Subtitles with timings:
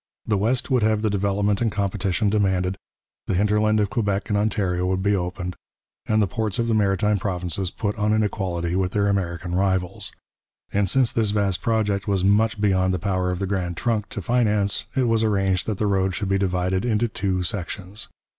[0.25, 2.75] The West would have the development and competition demanded,
[3.27, 5.55] the hinterland of Quebec and Ontario would be opened,
[6.07, 10.11] and the ports of the Maritime Provinces put on an equality with their American rivals.
[10.73, 14.23] And since this vast project was much beyond the power of the Grand Trunk to
[14.23, 18.07] finance, it was arranged that the road should be divided into two sections.